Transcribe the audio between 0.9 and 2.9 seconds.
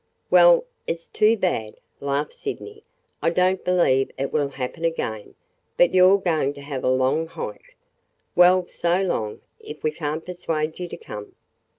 's too bad!" laughed Sydney.